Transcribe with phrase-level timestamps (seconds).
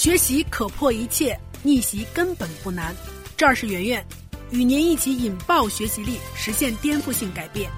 [0.00, 2.96] 学习可破一切，逆袭根本不难。
[3.36, 4.02] 这儿是圆圆，
[4.50, 7.70] 与您一起引爆学习力，实现颠覆性改变。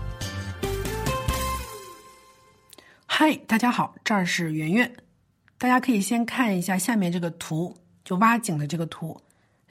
[3.06, 4.94] 嗨，大家好，这儿是圆圆。
[5.58, 9.20] 大家可以先看一下下面这个图，就挖井的这个图。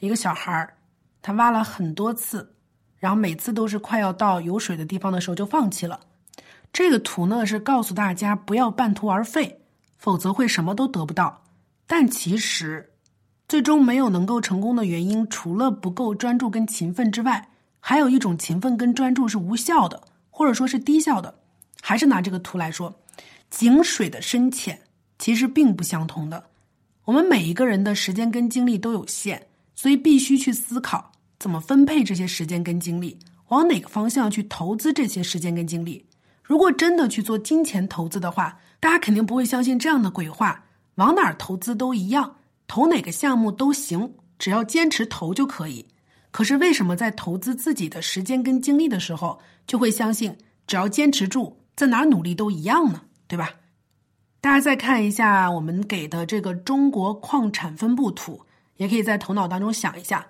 [0.02, 0.74] 一个小孩儿，
[1.22, 2.54] 他挖了很多次，
[2.98, 5.98] 然后每次都是快要到有水的地方的时候就放弃了。
[6.74, 9.62] 这个图呢是告诉大家不要半途而废，
[9.98, 11.38] 否则会什么都得不到。
[11.92, 12.90] 但其实，
[13.50, 17.50] 最终没有能够成功的原因，除了不够专注跟勤奋之外，
[17.82, 21.36] 还有一种勤奋跟专注是无效的，或者说是低效的。
[21.82, 22.98] 还是拿这个图来说，
[23.50, 24.80] 井水的深浅
[25.20, 26.42] 其实并不相同的。
[27.04, 36.06] 我们每一个人的时间跟精力都有限，所以必须去思考怎么分配这些时间跟精力，往哪个方向去投资这些时间跟精力。
[36.42, 40.64] 如果真的去做金钱投资的话，大家肯定不会相信这样的鬼话。
[40.96, 42.36] 往哪儿投资都一样，
[42.68, 45.86] 投哪个项目都行，只要坚持投就可以。
[46.32, 53.02] 可是为什么在投资自己的时间跟精力的时候，就会相信只要坚持住，在哪儿努力都一样呢？
[53.28, 53.50] 对吧？
[54.40, 58.42] 大家再看一下我们给的这个中国矿产分布图，
[58.78, 60.26] 也可以在头脑当中想一下，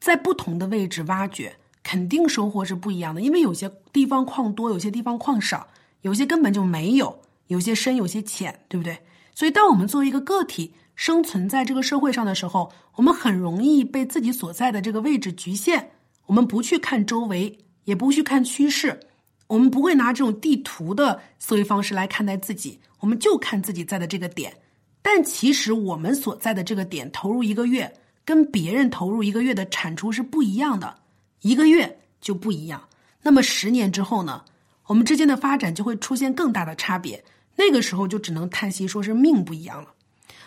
[0.00, 3.20] 在不同的位置挖掘，肯定收获是不一样的。
[3.20, 5.68] 因为有些地方矿多，有些地方矿少，
[6.00, 8.98] 有些根本就没有，有些深，有些浅，对不对？
[9.36, 15.90] 所以，当我们作为一个个体生存在这个社会上的时候，我们很容易被自己所在的这个位置局限。
[16.24, 18.98] 我们不去看周围，也不去看趋势，
[19.46, 24.56] 我们不会拿这种地图的思维方式来看待自己，我们就看自己在的这个点。
[25.02, 30.96] 但其实，我们所在的这个点投入一个月，跟别人投入一个月的产出是不一样的，
[31.42, 32.88] 一个月就不一样。
[33.22, 34.42] 那么，十年之后呢？
[34.86, 37.22] 我们之间的发展就会出现更大的差别。
[37.56, 39.94] 那个时候就只能叹息，说是命不一样了。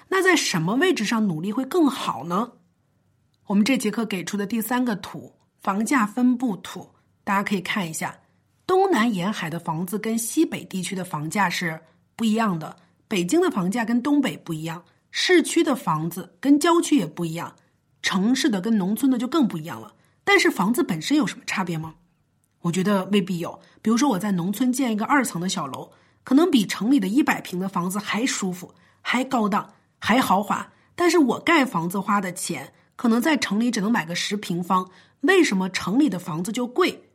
[0.07, 2.53] 那在什么位置上努力会更好呢？
[3.47, 6.89] 我们这节课给出的第三个图，房价分布图，
[7.23, 8.15] 大家可以看一下。
[8.65, 11.79] 东南沿海的房子跟西北地区的房价是
[12.15, 12.75] 不一样的，
[13.07, 17.55] 北京的房价跟东北不一样，市区的房子跟郊区也不一样，
[18.03, 19.93] 城市的跟农村的就更不一样了。
[20.23, 21.95] 但是房子本身有什么差别吗？
[22.61, 23.59] 我觉得未必有。
[23.81, 25.91] 比如说我在农村建一个二层的小楼。
[26.29, 30.71] 可能比城里的一百平的房子还舒服，还高档，还豪华。
[30.95, 34.91] 但是我盖房子花的钱，可能在城里只能买个十平方。
[35.21, 37.05] 为什么城里的房子就贵？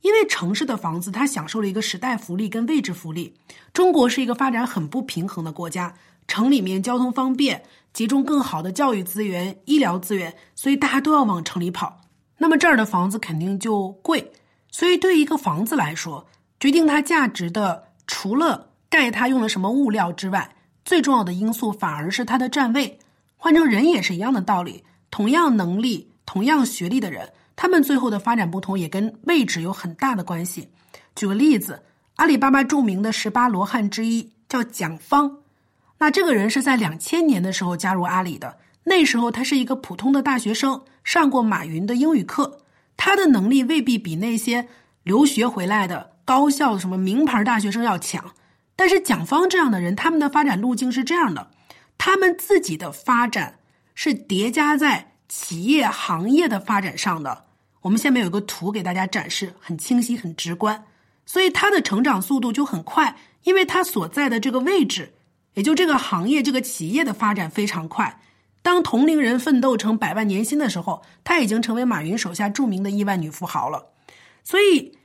[0.00, 3.36] 因为城市的房子它享受了一个时代福利跟位置福利。
[3.74, 5.94] 中国是一个发展很不平衡的国家，
[6.26, 7.62] 城里面交通方便，
[7.92, 12.00] 集中更好的教育资源、医疗资源，所以大家都要往城里跑。
[12.38, 14.32] 那么这儿的房子肯定就贵。
[14.70, 16.26] 所以对一个房子来说，
[16.58, 17.84] 决定它价值的。
[18.06, 22.98] 除了盖它用了什么物料之外，最重要的因素反而是它的站位。
[23.36, 30.68] 换成人也是一样的道理，同样能力、同样学历的人，他们最后的发展不同也跟位置有很大的关系。
[31.14, 31.82] 举个例子，
[32.16, 35.38] 阿里巴巴著名的十八罗汉之一叫蒋方，
[35.98, 42.60] 那这个人是在两千年的时候加入阿里的，那时候他是一个普通的大学生，上过马云的英语课，
[42.96, 44.68] 他的能力未必比那些
[45.02, 46.12] 留学回来的。
[46.26, 48.32] 高校的什么名牌大学生要抢，
[48.74, 51.50] 但是蒋方这样的人，他们的发展路径是这样的：
[51.96, 53.60] 他们自己的发展
[53.94, 57.44] 是叠加在企业行业的发展上的。
[57.80, 60.84] 我们下面有个图给大家展示，很清晰、很直观。
[61.24, 65.14] 所以他的成长速度就很快，因为他所在的这个位置，
[65.54, 68.20] 也就这个行业、这个企业的发展非常快。
[68.62, 73.86] 当同龄人奋斗成百万年薪的时候，他已经成为马云手下著名的亿万女富豪了。
[74.42, 74.95] 所以。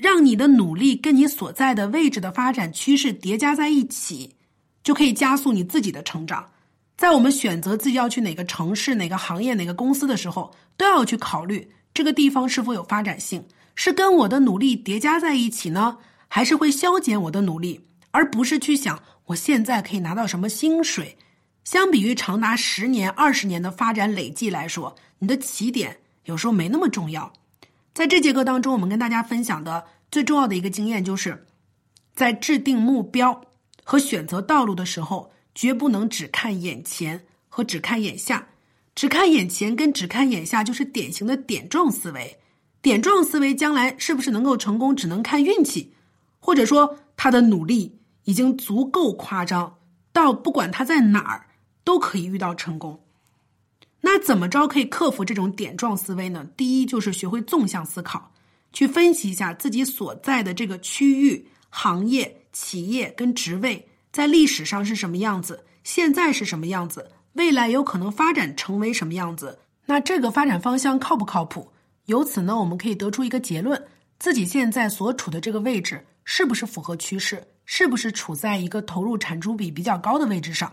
[0.00, 4.34] 让你的努力跟你所在的位置的发展趋势叠加在一起，
[4.82, 6.50] 就可以加速你自己的成长。
[6.96, 13.44] 在我们选择自己要去哪个城市、哪个行业、哪个公司的时候，都要去考虑这个地方是否有发展性，
[13.74, 17.80] 是跟我的努力叠加在一起呢，还是会消减我的努力？
[18.10, 21.16] 而不是去想我现在可以拿到什么薪水。
[21.62, 27.32] 相比于长达十年、二十年的发展累计来说，你的起点有时候没那么重要。
[27.92, 31.46] 在这节课当中，我们跟大家分享的最重要的一个经验，就是
[32.14, 33.42] 在制定目标
[33.82, 38.46] 和选择道路的时候，绝不能只看眼前和只看眼下。
[38.94, 42.38] 只看眼前跟只看眼下，就是典型的点状思维。
[42.82, 45.94] 点状思维将来是不是能够成功，只能看运气，
[46.38, 49.78] 或者说他的努力已经足够夸张，
[50.12, 51.46] 到不管他在哪儿
[51.84, 53.00] 都可以遇到成功。
[54.00, 56.46] 那怎么着可以克服这种点状思维呢？
[56.56, 58.32] 第一就是学会纵向思考，
[58.72, 69.58] 去分析一下自己所在的这个区域、行业、企业跟职位在历史上是什么样子，现在是什么样子，未来有可能发展成为什么样子？
[69.86, 71.70] 那这个发展方向靠不靠谱？
[72.06, 73.80] 由此呢，我们可以得出一个结论：
[74.18, 77.46] 自己现在所处的这个位置是不是符合趋势？
[77.66, 80.72] 是不是处在一个投入产出比比较高的位置上？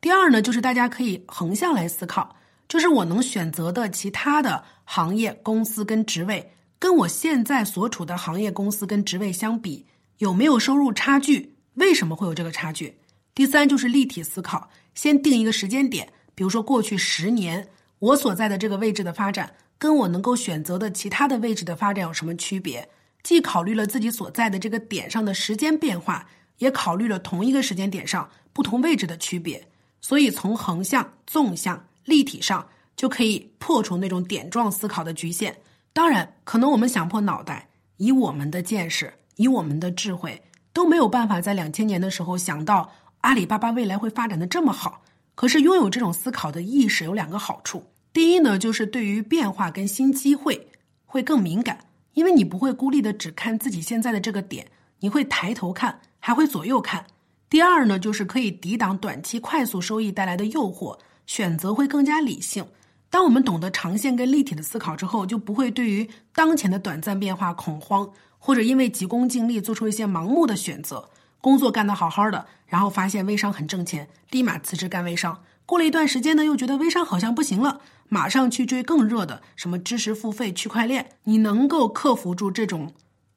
[0.00, 2.36] 第二呢，就是大家可以横向来思考，
[2.68, 9.86] 就是我能选择的其他的行业、公司跟职位，跟我现在所处的行业、公司跟职位相比，
[10.18, 11.56] 有没有收入差距？
[11.74, 12.98] 为什么会有这个差距？
[13.34, 17.68] 第三就是立体思考，先定一个时间点，比如说过去十年，
[18.00, 22.88] 我所在的这个位置的发展，跟我能够选择的其他的位置的发展有什么区别？
[23.22, 26.28] 既考虑了自己所在的这个点上的时间变化，
[26.58, 29.66] 也考虑了同一个时间点上不同位置的区别。
[30.00, 32.66] 所以，从横向、纵向、立体上
[32.96, 35.56] 就可以破除那种点状思考的局限。
[35.92, 37.68] 当然，可能我们想破脑袋，
[37.98, 42.90] 以我们的见识，以我们的智慧，都没有办法在两千年的时候想到
[43.20, 45.02] 阿里巴巴未来会发展的这么好。
[45.34, 50.68] 可是，拥有这种思考的意识有两个好处：第一呢，就是对于变化跟新机会
[51.06, 51.78] 会更敏感，
[52.14, 54.66] 因为你不会孤立的只看自己现在的这个点，
[55.00, 57.06] 你会抬头看，还会左右看。
[57.48, 62.66] 第二呢，就是可以抵挡短期快速收益带来的诱惑，选择会更加理性。
[63.08, 71.08] 当我们懂得长线跟立体的思考之后，就不会对于当前的短暂变化恐慌，或者因为急功近利做出一些盲目的选择。
[71.40, 75.42] 工作干得好好的，然后发现微商很挣钱，立马辞职干微商。
[75.64, 81.10] 过了一段时间呢，又觉得微商好像不行了，马上去追更热的什么知识付费、区块链。
[81.24, 82.92] 你能够克服住这种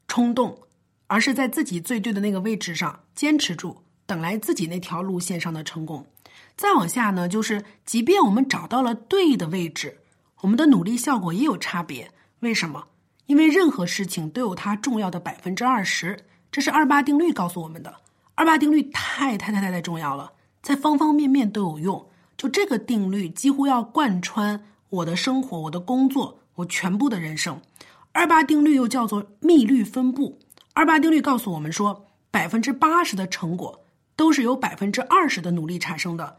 [0.08, 0.58] 冲动，
[1.06, 3.78] 而是在自己最对的那个位置上坚持住。
[4.04, 6.04] 等来自己那条路线上的成功，
[6.56, 9.98] 再往下呢，就是即便我们找到了对的位置，
[10.42, 12.12] 我们的努力效果也有差别。
[12.40, 12.84] 为什么？
[13.26, 17.94] 因为任何事情都有它重要的百分之二十，这是二八定律告诉我们的。
[18.34, 20.32] 二八定律太太太太太重要了，
[20.62, 22.06] 在方方面面都有用。
[22.36, 27.60] 就这个定律几乎要贯穿我的生活、我的工作、我全部的人生。
[28.12, 30.38] 二八定律又叫做密律分布。
[30.74, 33.80] 二八定律告诉我们说，百分之八十的成果。
[34.14, 36.36] 都是由百分之二十的努力产生的，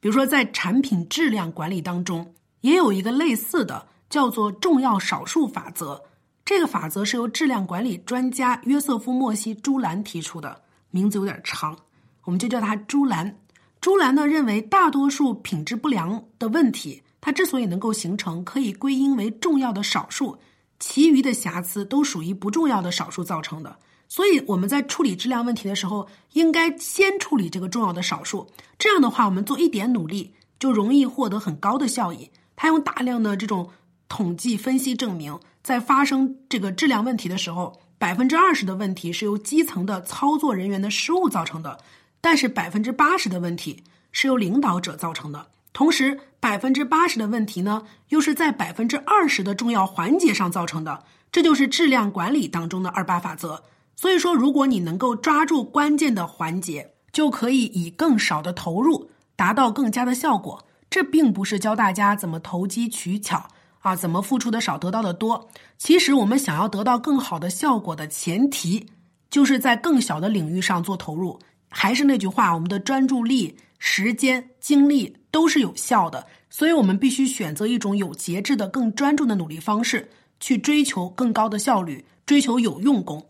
[0.00, 6.02] 比如说在产品质量管理当中，也有一个类似的叫做重要少数法则。
[6.44, 11.76] 这个法则是由质量管理专家约瑟夫·莫西·朱兰提出的，名字有点长，
[12.24, 13.38] 我们就叫他朱兰。
[13.80, 20.36] 朱兰呢认为，大多数品质不良的问题，它之所以能够形成，可以归因为重要的少数，
[20.78, 23.78] 其余的瑕疵都属于不重要的少数造成的。
[24.10, 28.48] 所以我们在处理质量问题的时候，应该先处理这个重要的少数。
[28.76, 32.28] 这样的话，我们做一点努力，就容易获得很高的效益。
[32.56, 33.70] 他用大量的这种
[34.08, 41.78] 统计分析证明，在发生这个质量问题的时候，百分之二十的问题是由基层的操作人员的失误造成的，
[42.20, 45.46] 但是百分之八十的问题是由领导者造成的。
[45.72, 51.04] 同时，百分之八十的问题呢，又是在百分之二十的重要环节上造成的。
[51.30, 53.62] 这就是质量管理当中的二八法则。
[54.00, 60.64] 所以说，如果你能够抓住关键的环节，就可以以更少的投入达到更加的效果。
[60.88, 63.46] 这并不是教大家怎么投机取巧
[63.80, 65.46] 啊，怎么付出的少得到的多。
[65.76, 68.86] 其实，我们想要得到更好的效果的前提，
[69.28, 71.38] 就是在更小的领域上做投入。
[71.68, 80.08] 还是那句话，我们的专注力、时间、精力都是有效的，所以我们必须选择一种有节制的、更专注的努力方式，
[80.40, 83.22] 去追求更高的效率，追求有用功。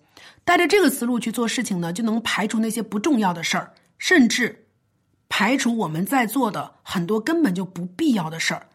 [0.44, 4.66] 带着这个思路去做事情呢，就能排除那些不重要的事儿，甚至
[5.28, 8.66] 排除我们在做的很多根本就不必要的事儿。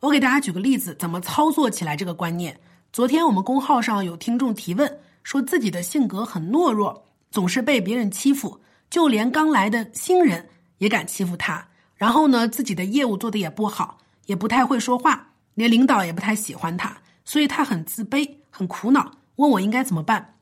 [0.00, 2.60] 我给大家举个例子，怎么操作起来这个观念。
[2.92, 8.60] 昨天我们公号上有听众提问，说自己的性格很懦弱，总是被别人欺负，
[8.90, 10.46] 就连刚来的新人
[10.78, 11.66] 也敢欺负他。
[11.94, 20.34] 然后呢，自己的业务做的也不好，也不太会说话，连领导也不太喜欢他，所以他很自卑，很苦恼，问我应该怎么办。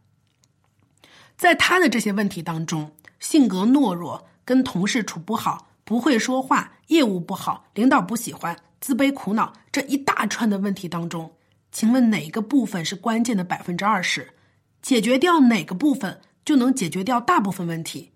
[1.41, 11.33] 在他的这些问题当中，性格懦弱、跟同事处不好、不会说话、业务不好、领导不喜欢、自卑苦恼这一大串的问题当中，
[11.73, 14.29] 请问哪个部分是关键的百分之二十？
[14.83, 18.13] 解决掉哪个部分，就能解决掉大部分问题？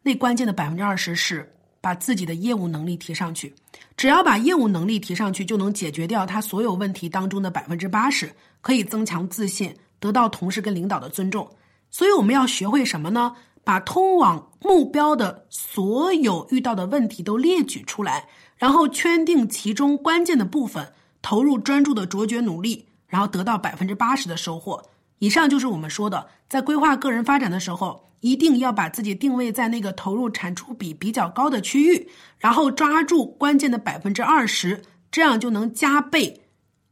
[0.00, 3.52] 那关键的百分之二十是把自己的业务能力提上去。
[3.96, 11.50] 只要把业务能力提上去，就能解决掉他所有问题当中的百分之八十，可以增强自信，得到同事跟领导的尊重。
[11.92, 13.36] 所以我们要学会什么呢？
[13.62, 24.82] 把通往目标的所有遇到的问题都列举出来，然后圈定其中关键的部分，投入专注的卓绝努力，然后得到百分之八十的收获。
[25.20, 32.08] 以上就是我们说的，在规划个人发展的时候，一定要把自己定位在那个投入产出比比较高的区域，
[32.38, 34.82] 然后抓住关键的百分之二十，
[35.12, 36.42] 这样就能加倍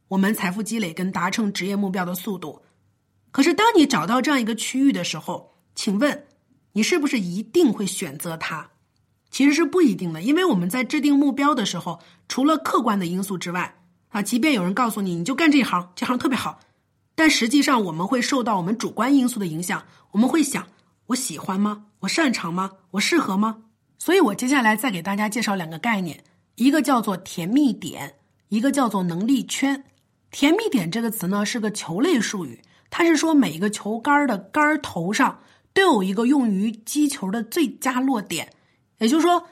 [0.07, 2.60] 我们财富积累跟达成职业目标的速度。
[3.31, 6.25] 可是，当你找到这样一个区域的时候，请问
[6.73, 8.69] 你是不是一定会选择它？
[9.29, 16.59] 其实是不一定的，因为我们在制定目标的时候，除了客观的因素之外，啊，即便有人告诉你你就干这一行，这行特别好。
[17.15, 19.85] 但实际上，我们会受到我们主观因素的影响。
[20.11, 20.67] 我们会想：
[21.07, 21.85] 我喜欢吗？
[22.01, 22.71] 我擅长吗？
[22.91, 23.63] 我适合吗？
[23.97, 26.23] 所以，我接下来再给大家介绍两个概念，
[26.55, 28.15] 一个叫做甜蜜点，
[28.49, 29.85] 一个叫做能力圈。
[30.31, 35.39] 甜蜜点这个词呢，是个球类术语，它是说每一个球杆的杆头上
[35.73, 38.51] 都有一个用于击球的最佳落点，
[38.99, 39.47] 也就是说，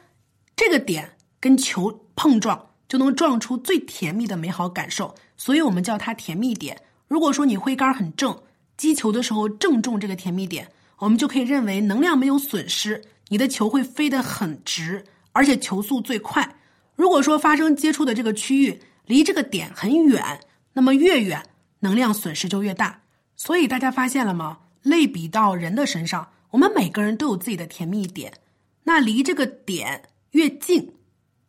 [0.55, 6.77] 这个点跟球碰撞就能撞出最甜蜜的美好感受，所以我们叫它甜蜜点。
[7.07, 8.37] 如果说你挥杆很正，
[8.75, 16.57] 击球的时候正中这个甜蜜点，我们就可以认为能量没有损失，你的球会飞得很直，而且球速最快。
[16.95, 20.41] 如果说发生接触的这个区域离这个点很远，
[20.73, 21.41] 那么越远
[21.79, 23.01] 能量损失就越大。
[23.39, 24.57] 所以大家发现了吗？
[24.83, 28.33] 类比到人的身上，我们每个人都有自己的甜蜜点，
[28.83, 30.93] 那离这个点越近，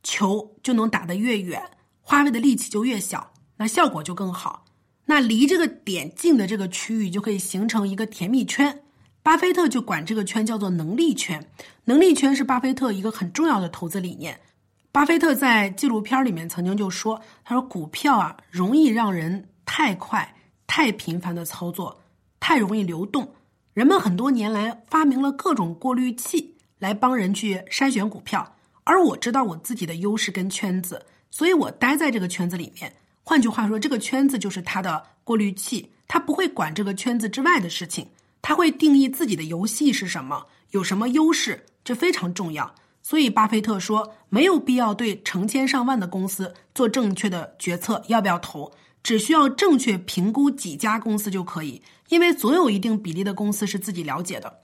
[0.04, 1.60] 球就能打得越远，
[2.00, 4.66] 花费的力气就越小，那效果就更好。
[5.06, 8.84] 那离这个点近的这个区域就可以形成一个甜蜜圈，
[9.24, 11.44] 巴菲特就管这个圈叫做能力圈。
[11.86, 14.38] 能力圈是巴菲特一个很重要的投资理念。
[14.92, 20.36] 巴菲特在纪录片里面曾经就说：“他说股票啊，容易让人太快、
[20.72, 22.00] 太频繁的操作，
[22.38, 23.28] 太容易流动。
[23.74, 38.06] 人们很多年来发明了各种过滤器来帮人去筛选股票，而我知道我自己的优势跟圈子，所以我待在这个圈子里面。”换句话说，这个圈子就是他的过滤器，他不会管这个圈子之外的事情，
[38.40, 42.72] 他会定义自己的游戏是什么，有什么优势，这非常重要。
[43.02, 48.70] 所以，巴菲特说，没有必要对成千上万的公司做正确的决策，要不要投，
[49.02, 54.60] 只需要正确评估几家公司就可以，因为总有一定比例的公司是自己了解的。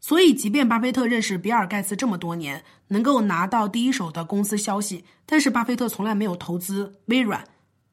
[0.00, 7.44] 所以，即便巴菲特认识比尔盖茨这么多年，能够拿到第一手的公司消息，但是巴菲特从来没有投资微软。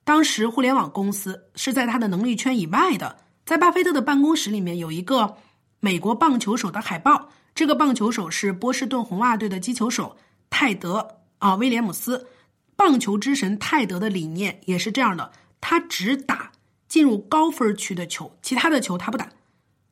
[0.04, 5.38] 当时互联网公司是在他的能力圈以外的，在巴菲特的办公室里面有一个
[5.80, 10.16] 美国棒球手的海报，这个棒球手是波士顿红袜队的击球手
[10.52, 12.28] 泰德啊威廉姆斯，
[12.76, 15.32] 棒球之神泰德的理念也是这样的，
[15.68, 16.52] 他只打
[16.88, 19.32] 进入高分区的球，其他的球他不打，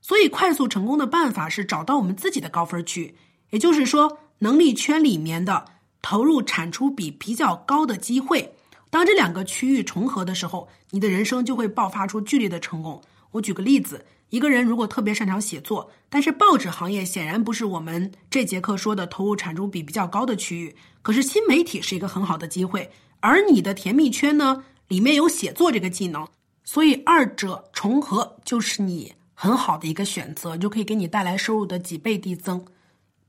[0.01, 3.15] 所以快速成功的办法是找到我们自己的高分区，
[3.50, 5.65] 也就是说能力圈里面的
[6.03, 8.53] 投入产出比比较高的机会。
[8.92, 13.01] 当这两个区域重合的时候，你的人生就会爆发出剧烈的成功。
[13.32, 26.28] 我举个例子，一个人如果特别擅长写作，但是报纸行业显然不是我们这节课说的投入产出比比较高的区域，可是新媒体是一个很好的机会，而你的甜蜜圈呢，里面有写作这个技能，
[26.63, 32.66] 所以二者重合就是你很好的一个选择，就可以给你带来收入的几倍递增。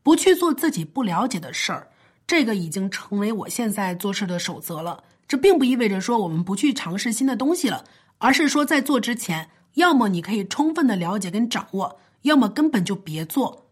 [0.03, 1.89] 不去做自己不了解的事儿，
[2.27, 5.03] 这个已经成为我现在做事的守则了。
[5.27, 7.85] 这并不意味着说我们不去尝试新的东西了，
[8.19, 13.67] 而是说在做之前，要么你可以充分的了解跟掌握，要么根本就别做。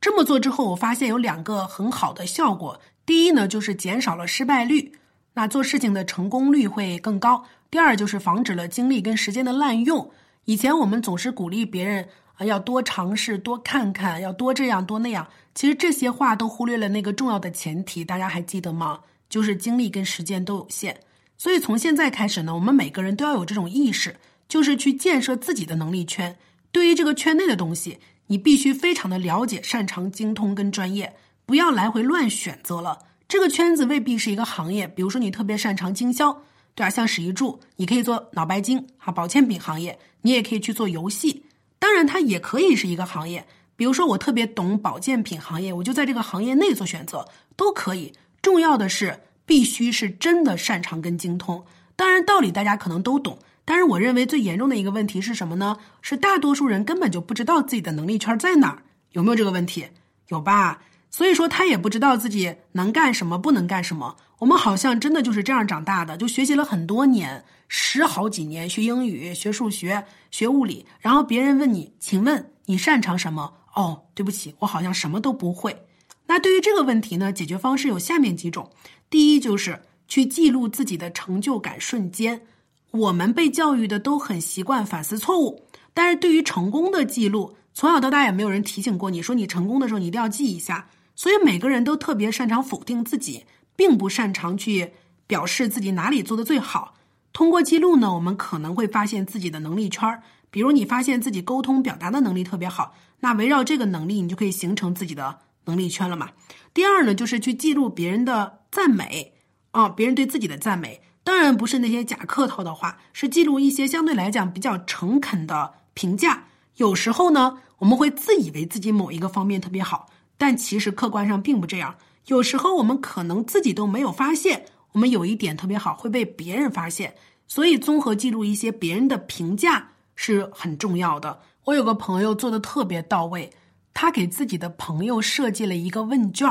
[0.00, 2.80] 这么做之后，我发现有两个很好的效果。
[3.06, 4.92] 第一呢，就是减少了失败率，
[5.38, 7.44] 那做事情的成功率会更高。
[7.70, 10.10] 第二就是防止了精力跟时间的滥用。
[10.46, 19.00] 以前我们总是鼓励别人啊要多尝试、多看看、要多这样多那样，其实这些话都忽略了那个重要的前提，大家还记得吗？
[19.28, 20.96] 就是精力跟时间都有限，
[21.36, 24.16] 所以从现在开始呢，我们每个人都要有这种意识，
[24.48, 26.34] 就是去建设自己的能力圈。
[26.72, 31.14] 对于这个圈内的东西，你必须非常的了解、擅长、精通跟专业，
[31.44, 33.00] 不要来回乱选择了。
[33.28, 36.32] 这个圈子未必是一个行业，比如说你特别擅长经销，
[36.76, 36.90] 对吧？
[36.90, 41.44] 像史一柱，你可以做脑白金哈，保健品行业，你也可以去做游戏。
[41.78, 48.12] 当然，它也可以是一个行业，比如说我特别懂保健品行业，我就在这个行业内做选择，都可以。
[48.40, 51.64] 重要的是，必须是真的擅长跟精通。
[51.96, 55.78] 当然，道理大家可能都懂，但是我认为最严重的一个问题是什么呢？
[56.00, 58.84] 是大多数人根本就不知道自己的能力圈在哪儿。
[59.10, 59.88] 有没有这个问题？
[60.28, 60.80] 有吧？
[61.16, 64.14] 所以说他也不知道自己能干什么，不能干什么。
[64.38, 73.50] 我们好像真的就是这样长大的，就学习了很多年，十好几年学英语、学数学、学物理，然后别人问你，请问你擅长什么？
[73.74, 75.86] 哦，对不起，我好像什么都不会。
[76.26, 78.70] 那对于这个问题呢，解决方式有下面几种。
[79.08, 82.42] 第一，就是去记录自己的成就感瞬间。
[82.90, 85.62] 我们被教育的都很习惯反思错误，
[85.94, 90.86] 但是对于成功的记录，从小到大也没有人提醒过你说你成功的时候你一定要记一下。
[91.16, 94.92] 所以每个人都特别擅长否定自己，并不擅长去
[95.26, 96.94] 表示自己哪里做的最好。
[97.32, 100.22] 通过记录呢，我们可能会发现自己的能力圈儿。
[100.50, 106.30] 比如你发现自己沟通表达的能力特别好，那围绕这个能力，你就可以形成自己的能力圈了嘛。
[106.72, 109.34] 第二呢，就是去记录别人的赞美
[109.72, 116.44] 啊，别人对自己的赞美，当然不是那些假客套的话，是记录一些相对来讲比较诚恳的评价。
[116.76, 120.08] 有时候呢，我们会自以为自己某一个方面特别好。
[120.38, 127.14] 但其实客观上并不这样，有时候我们可能自己都没有发现，我们有一点特别好会被别人发现，
[127.46, 131.40] 所以综合记录一些别人的评价是很重要的。
[131.64, 133.50] 我有个朋友做的特别到位，
[133.94, 136.48] 他给自己的朋友设计了一个问卷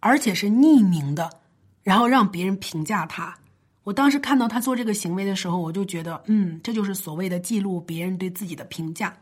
[0.00, 1.30] 而且是匿名的，
[1.82, 3.36] 然后让别人评价他。
[3.84, 9.14] 我当时看到他做这个行为的时候，我就觉得，嗯，这就是所谓的记录别人对自己的评价。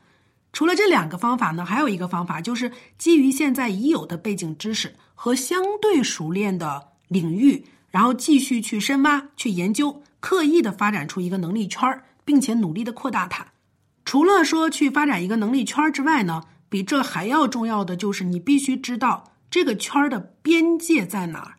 [0.52, 13.46] 除了这两个方法呢，还有一个方法，就是基于现在已有的背景知识和相对熟练的领域，然后继续去深挖、去研究，刻意的发展出一个能力圈并且努力的扩大它。
[14.04, 21.56] 除了说去发展一个能力圈之外呢，比这还要重要的就是你必须知道这个圈的边界在哪儿，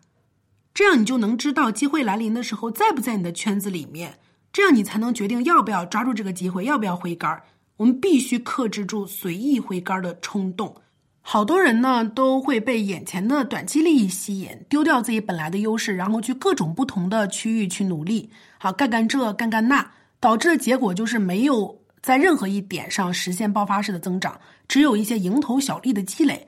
[0.74, 4.20] 这样你就能知道机会来临的时候在不在你的圈子里面，
[4.52, 7.44] 这样你才能决定要不要抓住这个机会，要不要挥杆儿。
[7.80, 10.76] 我们必须克制住随意挥杆的冲动。
[11.22, 26.46] 好多人呢都会被眼前的短期利益吸引，丢掉自己本来的优势，然后去各种不同的区域去努力，好干干这干干那，导致的结果就是没有在任何一点上实现爆发式的增长，只有一些蝇头小利的积累。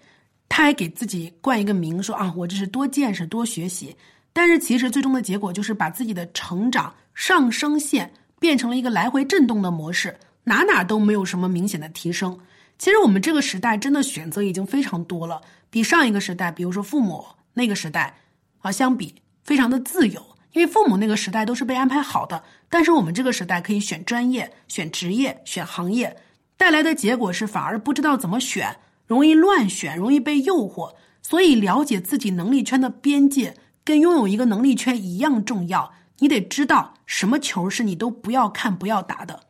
[0.50, 3.96] 他还给自己冠一个名，说啊，我这是多见识、多学习。
[4.34, 10.14] 但是其实最终的结果就是把自己的成长上升线变成了一个来回震动的模式。
[10.46, 12.40] 哪哪都没有什么明显的提升。
[12.78, 18.18] 其实我们这个时代真的选择已经非常多了，比上一个时代，比如说父母那个时代
[18.60, 20.26] 啊相比，非常的自由。
[20.54, 26.18] 因为父母那个时代都是被安排好的，但是我们这个时代可以选专业、选职业、选行业，
[26.58, 28.76] 带来的结果是反而不知道怎么选，
[29.08, 30.94] 容易乱选，容易被诱惑。
[31.22, 35.94] 所以了解自己能力圈的边界，跟拥有一个能力圈一样重要。
[36.20, 39.44] 你得知道什么球是你都不要看、不要打的。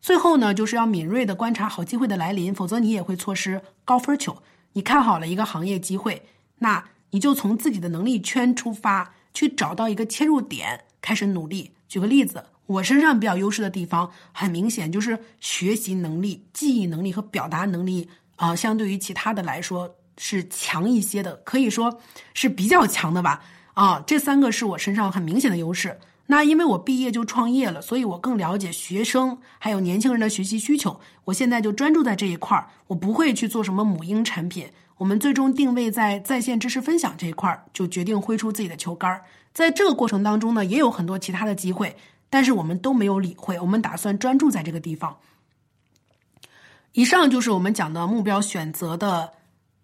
[0.00, 4.36] 最后呢，就是要敏锐的观察好机会的来临，否则你也会错失高分球。
[4.72, 6.22] 你看好了一个行业机会，
[6.58, 11.72] 那你就从自己的能力圈出发，去找到一个切入点，开始努力。
[11.88, 22.00] 举个例子，我身上比较优势的地方，很明显就是学习能力、记忆能力和表达能力啊，相对于其他的来说是强一些的，可以说
[22.32, 23.42] 是比较强的吧。
[23.74, 25.98] 啊，这三个是我身上很明显的优势。
[26.30, 31.00] 那因为我毕业就创业了，所以我更了解学生还有年轻人的学习需求。
[31.24, 34.64] 我现在就专注在这一块儿，我不会去做什么母婴产品。
[34.96, 39.24] 我们最终定位在在线知识分享这一块儿，就决定挥出自己的球杆儿。
[39.52, 41.96] 在这个过程当中呢，也有很多其他的机会，
[42.30, 43.58] 但是我们都没有理会。
[43.58, 45.16] 我们打算专注在这个地方。
[46.92, 49.32] 以上就是我们讲的目标选择的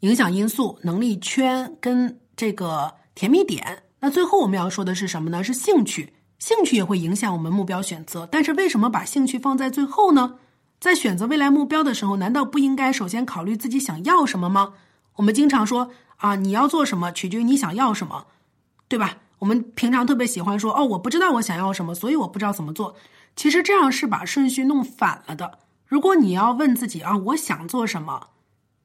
[0.00, 3.82] 影响因素、能力圈跟这个甜蜜点。
[3.98, 5.42] 那最后我们要说的是什么呢？
[5.42, 6.12] 是兴趣。
[6.38, 10.38] 兴趣也会影响我们目标选择，但是为什么把兴趣放在最后呢？
[10.78, 14.74] 在选择未来目标的时候，难道不应该首先考虑自己想要什么吗？
[15.16, 18.26] 我们经常说啊，你要做什么取决于你想要什么，
[18.86, 19.16] 对吧？
[19.38, 22.94] 我们平常特别喜欢说哦，我不知道我想要什么，所以我不知道怎么做。
[23.34, 25.58] 其实这样是把顺序弄反了的。
[25.86, 28.28] 如果你要问自己啊，我想做什么，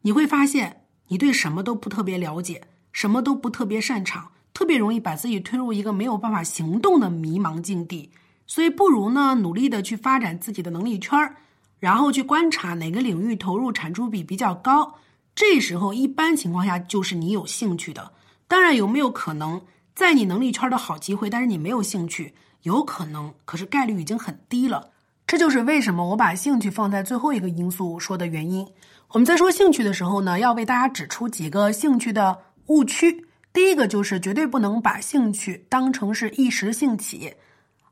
[0.02, 4.32] 你会发现你对什么都不特别了解，什么都不特别擅长。
[4.54, 8.12] 特别容易把自己推入一个没有办法行动的迷茫境地，
[8.46, 11.36] 所以不如呢努力的去发展自己的能力圈儿，
[11.80, 14.96] 然后去观察哪个领域投入产出比比较高。
[15.34, 18.12] 这时候一般情况下就是你有兴趣的。
[18.48, 19.62] 当然有没有可能
[19.96, 22.34] 在你能力圈的好机会，但是你没有兴趣，
[22.64, 24.90] 有可能，可是概率已经很低了。
[25.26, 28.68] 这就是为什么我把兴趣放在最后一个因素说的原因。
[29.14, 32.38] 我们在说兴趣的时候呢，要为大家指出几个兴趣的
[32.68, 33.26] 误区。
[33.54, 37.36] 第一个就是绝对不能把兴趣当成是一时兴起，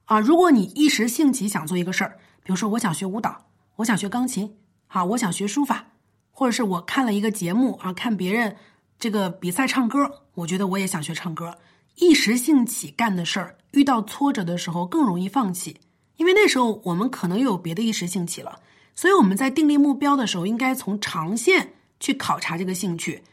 [0.05, 3.45] 啊，如果你一时兴起想做一个事儿，比如说我想学舞蹈，
[3.75, 4.55] 我想学钢琴，
[4.87, 5.87] 啊，我想学书法，
[6.31, 8.55] 或者是我看了一个节目啊，看别人
[8.97, 11.57] 这个比赛唱歌，我觉得我也想学唱歌，
[11.95, 15.81] 一时兴起干的事儿，遇到挫折的时候更容易放弃，
[16.15, 18.59] 因为那时候我们可能又有别的一时兴起了，
[18.95, 23.23] 所以我们在定立目标的时候，应该从长线去考察这个兴趣。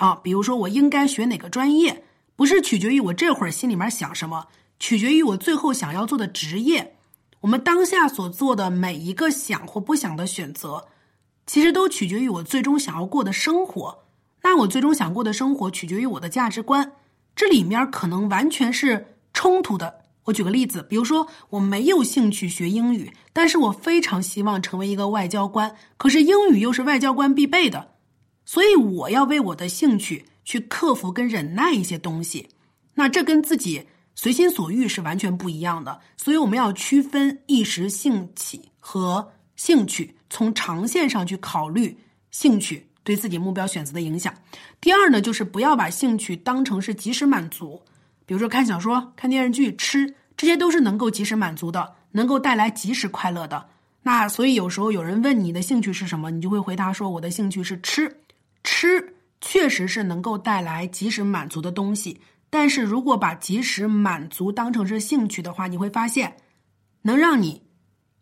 [0.00, 4.46] 啊，比如说我应该学哪个专业，不是取决于我这会儿心里面想什么，
[4.78, 6.96] 取决于我最后想要做的职业。
[7.42, 10.86] 我们当下所做的每一个想或不想的选择，
[11.46, 14.04] 其实都取决于我最终想要过的生活。
[14.42, 16.92] 那我最终想过的生活取决于我的价值观，
[17.36, 20.00] 这里面可能完全是冲突的。
[20.24, 27.89] 我举个例子，比如说我没有兴趣学英语，但是我非常希望成为一个外交官，可是英语又是外交官必备的，
[28.52, 32.48] 所以我要为我的兴趣去克服跟忍耐一些东西。
[32.94, 33.86] 那这跟自己
[34.16, 40.16] 随心所欲是完全不一样的，所以我们要区分一时兴起和兴趣。
[40.28, 41.96] 从长线上去考虑
[42.32, 44.34] 兴趣对自己目标选择的影响。
[44.80, 47.80] 第二呢，就是不要把兴趣当成是及时满足，
[48.26, 53.68] 比如说看小说、看电视剧、吃，这些都是能够及时满足的，能够带来及时快乐的。
[54.02, 58.16] 那所以有时候有人问你的兴趣是什么，你就会回答说我的兴趣是吃。
[58.62, 62.20] 吃确实是能够带来及时满足的东西，
[62.50, 66.36] 但是如果把及时满足当成是兴趣的话，你会发现
[67.02, 67.62] 能让你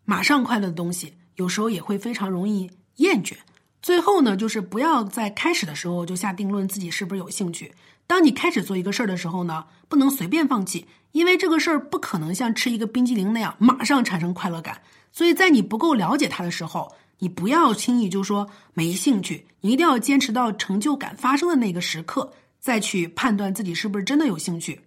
[0.05, 1.15] 马上快乐的东西。
[1.35, 3.33] 有时候也会非常容易厌倦。
[3.81, 7.73] 最后呢，就是不要在开始的时候就下定论自己是不是有兴趣。
[8.05, 14.81] 当你开始做一个事儿的时候呢，不能随便放弃，因为这个事儿不可能像吃一个冰激凌那样马上产生快乐感。
[15.13, 24.81] 所以在你不够了解它的时候，你不要轻易就说没兴趣，你一定要坚持到成就感发生的那个时刻，再去判断自己是不是真的有兴趣。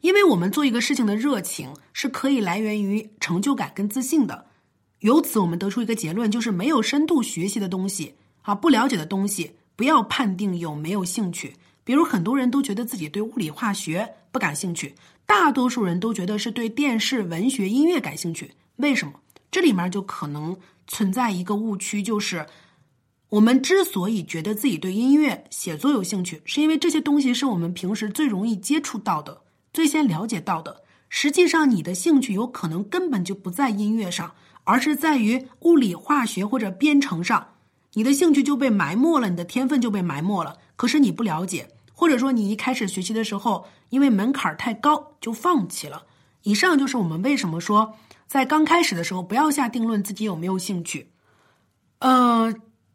[0.00, 4.46] 因为我们做一个事情的热情是可以来源于成就感跟自信的。
[5.00, 11.54] 由此，我们得出一个结论，就是没有深度学习的东西啊，不了解的东西，不要判定有没有兴趣。
[11.84, 14.94] 比如，很多人都觉得自己对物理化学不感兴趣，
[15.26, 18.52] 大多数人都觉得是对电视、文学、音乐感兴趣。
[18.76, 19.14] 为什么？
[19.50, 20.56] 这里面就可能
[20.90, 22.46] 存在一个误区，就是
[23.30, 30.82] 我们之所以觉得自己对音乐、写作有兴趣，是因为这些东西是我们平时最容易接触到的、最先了解到的。
[31.08, 34.34] 实际上，你的兴趣有可能根本就不在音乐上。
[34.64, 37.54] 而是在于物理、化学或者编程上，
[37.94, 40.58] 你的兴趣就被埋没了，你的天分就被埋没了。
[40.76, 46.04] 可是你不了解，或者说你一开始学习的时候，因为门槛太高就放弃了。
[46.42, 47.96] 以上就是我们为什么说
[48.30, 51.10] 在刚开始的时候不要下定论自己有没有兴趣。
[51.98, 52.54] 呃，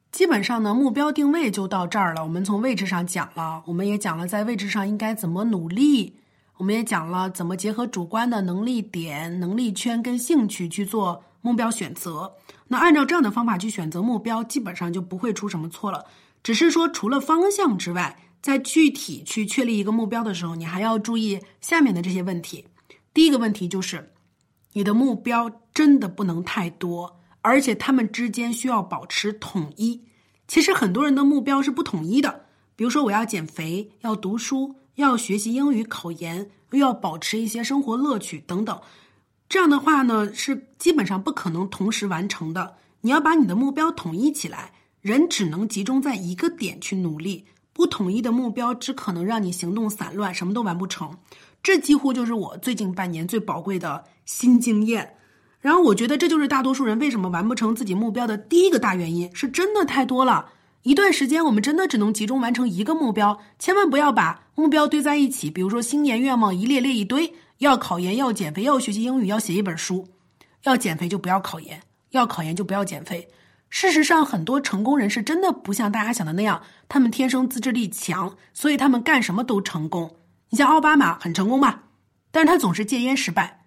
[0.09, 2.23] 基本上呢，目标定位就到这儿了。
[2.23, 6.15] 我们从位置上讲了，我们也讲了在位置上应该怎么努力，
[6.55, 11.21] 我们也讲了怎么结合主观的能力点、能力圈跟兴趣去做。
[11.41, 12.33] 目标选择，
[12.69, 16.05] 那按照这样的方法去选择目标，基本上就不会出什么错了。
[16.43, 22.65] 只是说，除了方向之外，在具体去确立一个目标的时候，你还要注意下面的这些问题。
[23.13, 24.13] 第一个问题就是，
[24.77, 30.01] 你的目标真的不能太多，而且他们之间需要保持统一。
[30.49, 32.41] 其实很多人的目标是不统一的，
[32.75, 38.77] 比如说我要减肥，要读书，要学习英语考研，又要保持一些生活乐趣等等。
[39.47, 42.75] 这样的话呢，是基本上不可能同时完成的。
[42.99, 47.45] 你要把你的目标统一起来，人只能集中在一个点去努力。
[47.71, 51.17] 不统一的目标只可能让你行动散乱，什么都完不成。
[51.65, 55.15] 这几乎就是我最近半年最宝贵的新经验。
[55.59, 60.51] 然后我觉得这就是大多数人为什么完不成自己目标的第一个大原因，是真的太多了。
[60.83, 65.49] 一段时间我们真的只能集中完成一个目标，千万不要把目标堆在一起。
[65.49, 67.33] 比如说新年愿望一列列一堆。
[67.57, 70.07] 要考研，要减肥，要学习英语，要写一本书。
[70.65, 73.27] 要减肥就不要考研，要考研就不要减肥。
[73.69, 80.15] 事实上，很多成功人士真的不像大家想的那样，他们天生自制力强，所以他们干什么都成功。
[80.55, 81.83] 你像奥巴马很成功吧？
[82.31, 83.65] 但是他总是戒烟失败。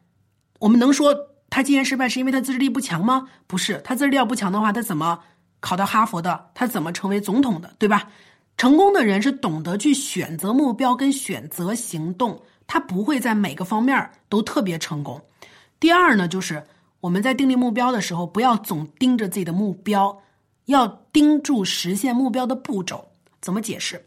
[0.59, 1.15] 我们能说
[1.51, 3.29] 他戒烟失败是因为他自制力不强吗？
[3.47, 5.19] 不是，他自制力要不强的话，他怎么
[5.61, 6.47] 考到哈佛的？
[6.55, 7.75] 他怎么成为总统的？
[7.79, 8.09] 对吧？
[8.57, 12.41] 成功的人是懂得去选择目标跟选择行动。
[12.67, 15.21] 他不会在每个方面都特别成功。
[15.79, 16.65] 第二呢，就是
[17.01, 20.23] 我们在定立目标的时候，不要总盯着自己的目标，
[20.65, 23.11] 要盯住实现目标的步骤。
[23.43, 24.03] 怎么解释？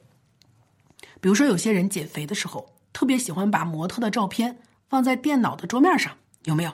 [1.22, 4.58] 比如说，有些人减肥的时候，特别喜欢把模特的照片
[4.90, 6.12] 放在电脑的桌面上，
[6.44, 6.74] 有没有？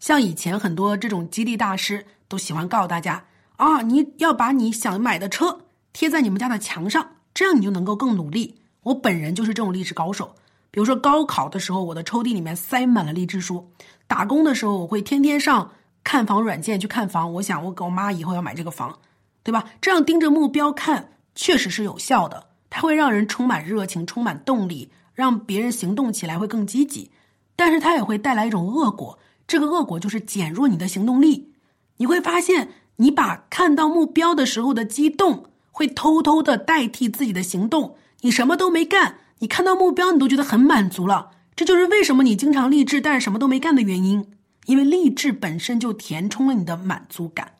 [0.00, 5.60] 像以前很多这种激励大师都喜欢告诉大家啊，你要把你想买的车
[5.92, 8.62] 贴在你们家的墙上，这样你就能够更努力。
[8.84, 10.34] 我本人就是这种励志高手。
[10.70, 13.68] 比如说高考的时候，我的抽屉里面塞满了励志书；
[14.06, 17.30] 打工的时候，我会天天上看房软件去看房。
[17.34, 19.00] 我想，我给我妈以后要买这个房，
[19.42, 19.64] 对吧？
[19.82, 22.49] 这样盯着目标看，确实是有效的。
[22.70, 27.10] 它会让人充满热情、充满动力，让别人行动起来会更积极。
[27.56, 31.52] 但是它也会带来一种恶果，这个恶果就是减弱你的行动力。
[31.98, 37.96] 你会发现，你把看到目标的时候的激动，会偷偷的代替自己的行动。
[38.20, 39.16] 你什么都没干。
[39.40, 44.32] 你看到目标，你都觉得很满足了，这就是为什么你经常励志，但是什么都没干的原因。
[44.66, 47.54] 因为励志本身就填充了你的满足感。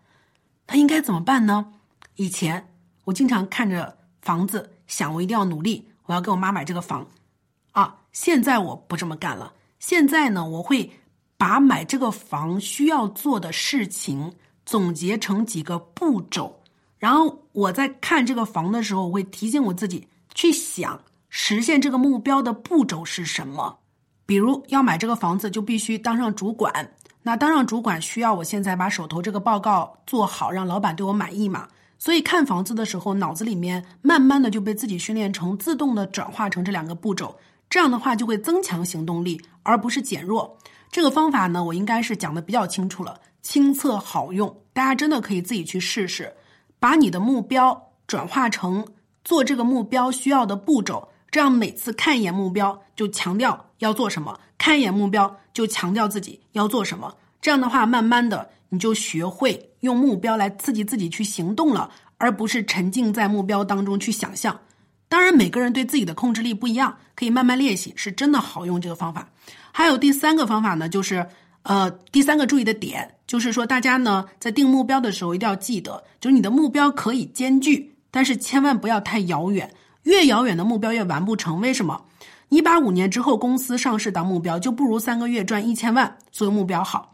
[0.69, 1.73] 那应该怎么办呢？
[2.17, 2.69] 以前
[3.07, 7.07] 我经常看着房子，想我一定要努力，我要给我妈买这个房。
[7.71, 9.53] 啊，现在我不这么干了。
[9.79, 10.91] 现在呢，我会
[11.37, 14.35] 把买这个房需要做的事情
[14.67, 16.61] 总结成几个步骤，
[16.99, 23.79] 然后我在看这个房的时候，我会提醒我自己去想实现这个目标的步骤是什么。
[24.27, 26.93] 比如要买这个房子，就必须当上主管。
[27.23, 31.69] 那当上主管需要我现在把手头这个报告做好，让老板对我满意嘛？
[32.01, 37.37] 所以看房子的时候，脑子里面慢慢的就被自己训练成自动的转化成这两个步骤。
[37.69, 40.57] 这样的话就会增强行动力，而不是减弱。
[40.91, 46.33] 这个方法呢，我应该是讲的比较清楚了，亲测好用，大家真的可以自己去试试，
[46.79, 48.85] 把你的目标转化成
[49.23, 57.15] 做这个目标需要的步骤，这样每次看一眼目标就强调要做什么，看一眼目标就强调自己要做什么。
[57.43, 64.59] 这样的话，慢慢的你就学会用目标来刺激自己去行动了，而不是沉浸在目标当中去想象。
[65.09, 69.29] 当然，每个人对自己的控制力不一样，可以慢慢练习，是真的好用这个方法。
[69.73, 71.27] 还有第三个方法呢，就是
[71.65, 79.69] 呃，第三个注意的点，就是说大家呢在定目标的时候一定要记得，就是你的目标可以艰巨，但是千万不要太遥远，
[80.05, 81.61] 越遥远的目标越完不成。
[81.61, 82.01] 为什么？
[82.49, 87.10] 你把五年之后公司上市当目标，就不如三个月赚一千万作为目标好。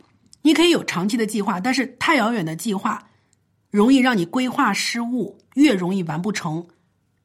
[0.46, 3.08] 你可以有长期的计划，但是太遥远的计划
[3.68, 6.64] 容易让你规划失误，越容易完不成。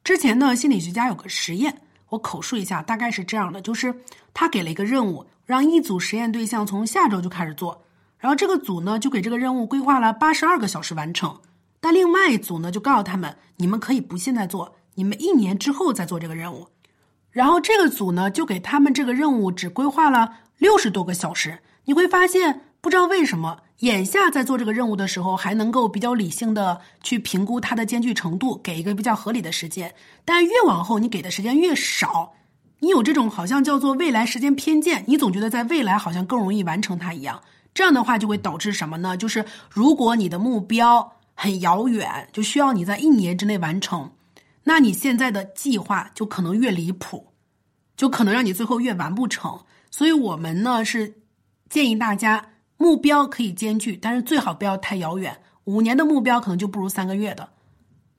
[0.02, 3.94] 之前呢，心理学家有个实验，我口述一下，大概是这样的：就是
[4.34, 7.84] 他给了一个任务，让一组实验对象从下周就开始做，
[8.18, 11.40] 然后这个组呢就给这个任务规划了八十二个小时完成，
[11.78, 16.66] 但另外一组呢就告诉他们，你们可以不现在做，你们一年之后再做这个任务。
[17.30, 22.62] 然后这个组呢就给他们这个任务只规划了六十多个小时，你会发现。
[22.82, 29.94] 不知道为什么，眼下在做这个任务的时候，还能够比较理性的去评估它的艰巨程度，给一个比较合理的时间。
[30.24, 32.34] 但越往后，你给的时间越少，
[32.80, 37.40] 你有这种好像叫做未来时间偏见，你总觉得在未来好像更容易完成它一样。
[37.72, 39.16] 这样的话就会导致什么呢？
[39.16, 44.10] 就是如果你的目标很遥远，就需要你在一年之内完成，
[44.64, 47.28] 那你现在的计划就可能越离谱，
[47.96, 49.60] 就可能让你最后越完不成。
[49.88, 51.14] 所以我们呢是
[51.70, 52.48] 建议大家。
[52.82, 55.40] 目标可以艰巨，但是最好不要太遥远。
[55.66, 57.48] 五年的目标可能就不如三个月的。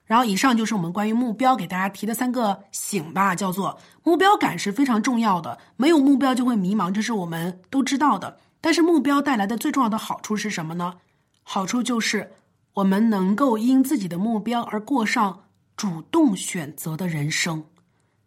[0.06, 5.58] 然后，以上就是我们关于目标给大家提的三个醒吧，叫做目标感是非常重要的。
[5.76, 8.38] 没有目标就会迷茫，这是我们都知道的。
[8.62, 10.94] 但是目标带来的最重要的好处是什么呢？
[11.42, 12.32] 好处就是
[12.72, 15.44] 我们能够因自己的目标而过上
[15.76, 17.62] 主动选择的人生。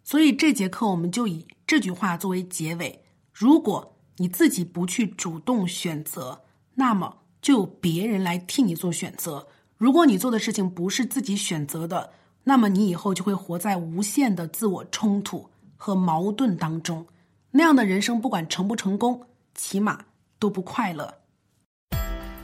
[0.04, 3.02] 所以这节课我们就以这句话作为结尾：
[3.34, 3.96] 如果。
[4.17, 6.41] 你自己不去主动选择，
[6.75, 9.47] 那么就有别人来替你做选择。
[9.77, 12.12] 如果你做的事情不是自己选择的，
[12.43, 17.06] 那么你以后就会活在无限的自我冲突和矛盾当中。
[17.51, 19.21] 那样的人生，不管成不成功，
[19.53, 19.99] 起码
[20.39, 21.13] 都不快乐。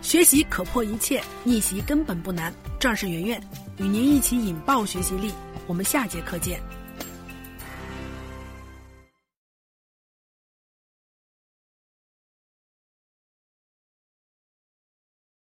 [0.02, 2.54] 学习可破一切，逆袭根本不难。
[2.80, 5.32] 这儿是圆圆，与您一起引爆学习力。
[5.66, 6.83] 我们下节课见。